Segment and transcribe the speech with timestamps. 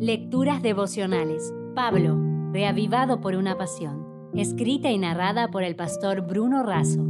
[0.00, 1.52] Lecturas devocionales.
[1.74, 2.16] Pablo,
[2.52, 4.06] reavivado por una pasión.
[4.32, 7.04] Escrita y narrada por el pastor Bruno Razo.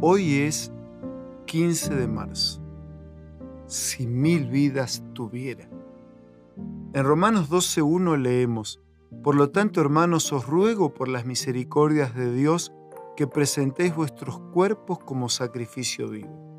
[0.00, 0.72] Hoy es
[1.44, 2.62] 15 de marzo.
[3.66, 5.68] Si mil vidas tuviera.
[6.94, 8.80] En Romanos 12.1 leemos,
[9.22, 12.72] Por lo tanto, hermanos, os ruego por las misericordias de Dios
[13.18, 16.51] que presentéis vuestros cuerpos como sacrificio vivo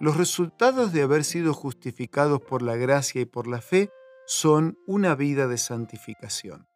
[0.00, 3.90] los resultados de haber sido justificados por la gracia y por la fe
[4.26, 6.66] son una vida de santificación.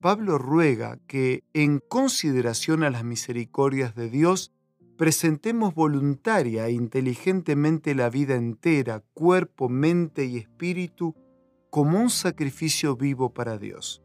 [0.00, 4.52] Pablo ruega que, en consideración a las misericordias de Dios,
[4.96, 11.14] presentemos voluntaria e inteligentemente la vida entera, cuerpo, mente y espíritu,
[11.70, 14.02] como un sacrificio vivo para Dios.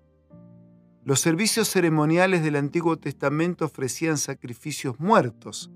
[1.04, 5.72] Los servicios ceremoniales del Antiguo Testamento ofrecían sacrificios muertos,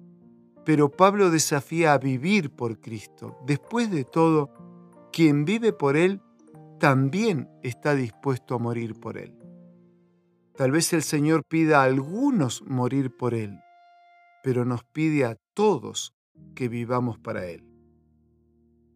[0.67, 3.37] pero Pablo desafía a vivir por Cristo.
[3.45, 4.49] Después de todo,
[5.13, 6.19] quien vive por Él
[6.77, 9.33] también está dispuesto a morir por Él.
[10.57, 13.61] Tal vez el Señor pida a algunos morir por Él,
[14.43, 16.13] pero nos pide a todos
[16.53, 17.63] que vivamos para Él.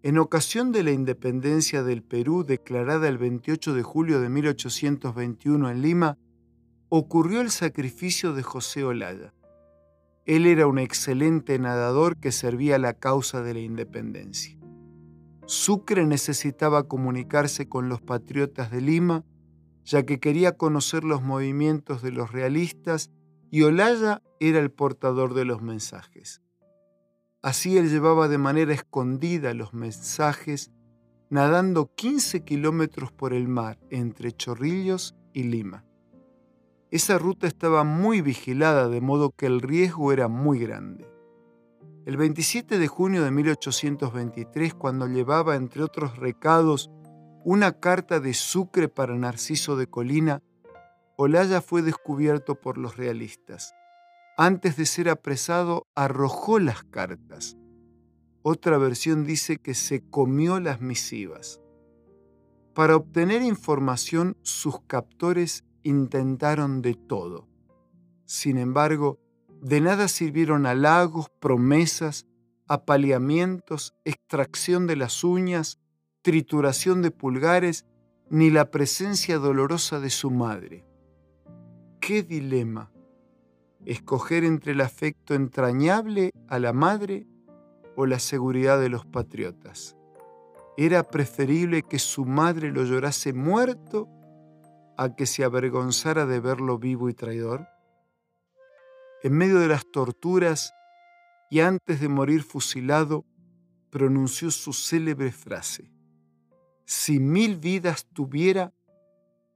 [0.04, 5.82] En ocasión de la independencia del Perú declarada el 28 de julio de 1821 en
[5.82, 6.18] Lima,
[6.90, 9.34] ocurrió el sacrificio de José Olaya.
[10.26, 14.58] Él era un excelente nadador que servía a la causa de la independencia.
[15.46, 19.26] Sucre necesitaba comunicarse con los patriotas de Lima,
[19.84, 23.12] ya que quería conocer los movimientos de los realistas
[23.50, 26.42] y Olaya era el portador de los mensajes.
[27.42, 30.72] Así él llevaba de manera escondida los mensajes,
[31.30, 35.84] nadando 15 kilómetros por el mar entre Chorrillos y Lima.
[36.92, 41.10] Esa ruta estaba muy vigilada de modo que el riesgo era muy grande.
[42.06, 46.92] El 27 de junio de 1823, cuando llevaba, entre otros recados,
[47.46, 50.44] una carta de Sucre para Narciso de Colina,
[51.16, 53.74] Olaya fue descubierto por los realistas.
[54.38, 57.56] Antes de ser apresado, arrojó las cartas.
[58.42, 61.62] Otra versión dice que se comió las misivas.
[62.74, 67.48] Para obtener información, sus captores intentaron de todo.
[68.26, 69.20] Sin embargo,
[69.62, 72.26] de nada sirvieron halagos, promesas,
[72.68, 75.80] apaleamientos, extracción de las uñas,
[76.22, 77.86] trituración de pulgares,
[78.30, 80.86] ni la presencia dolorosa de su madre.
[82.00, 82.92] ¡Qué dilema!
[83.86, 87.28] Escoger entre el afecto entrañable a la madre
[87.96, 89.98] o la seguridad de los patriotas.
[90.78, 94.08] Era preferible que su madre lo llorase muerto
[94.98, 97.68] a que se avergonzara de verlo vivo y traidor?
[99.24, 100.74] En medio de las torturas
[101.50, 103.26] y antes de morir fusilado,
[103.92, 105.92] pronunció su célebre frase,
[106.86, 108.74] si mil vidas tuviera,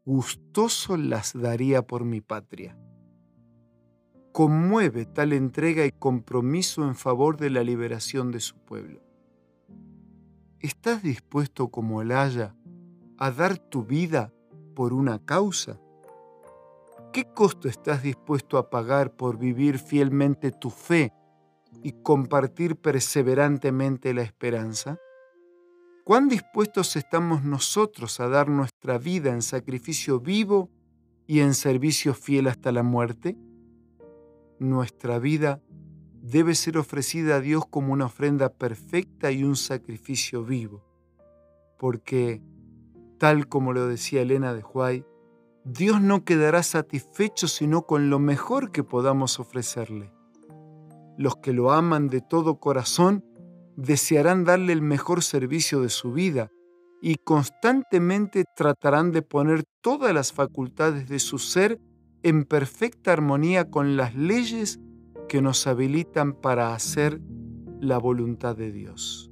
[0.05, 2.77] gustoso las daría por mi patria.
[4.31, 9.01] Conmueve tal entrega y compromiso en favor de la liberación de su pueblo.
[10.59, 12.55] ¿Estás dispuesto como el haya
[13.17, 14.33] a dar tu vida
[14.75, 15.79] por una causa?
[17.11, 21.13] ¿Qué costo estás dispuesto a pagar por vivir fielmente tu fe
[21.81, 24.99] y compartir perseverantemente la esperanza?
[26.03, 30.69] ¿Cuán dispuestos estamos nosotros a dar nuestra vida en sacrificio vivo
[31.25, 33.37] y en servicio fiel hasta la muerte?
[34.59, 35.61] Nuestra vida
[36.21, 40.83] debe ser ofrecida a Dios como una ofrenda perfecta y un sacrificio vivo,
[41.79, 42.41] porque
[43.17, 45.05] Tal como lo decía Elena de Huay,
[45.63, 50.11] Dios no quedará satisfecho sino con lo mejor que podamos ofrecerle.
[51.17, 53.23] Los que lo aman de todo corazón
[53.75, 56.51] desearán darle el mejor servicio de su vida
[57.01, 61.79] y constantemente tratarán de poner todas las facultades de su ser
[62.23, 64.79] en perfecta armonía con las leyes
[65.27, 67.21] que nos habilitan para hacer
[67.79, 69.31] la voluntad de Dios.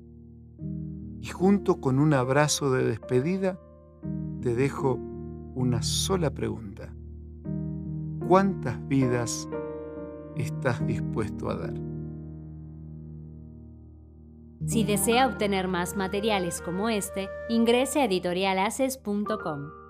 [1.21, 3.59] Y junto con un abrazo de despedida,
[4.43, 4.99] te dejo
[5.55, 6.93] una sola pregunta.
[8.27, 9.47] ¿Cuántas vidas
[10.35, 11.73] estás dispuesto a dar?
[14.65, 19.82] Si desea obtener más materiales como este, ingrese a editorialaces.com.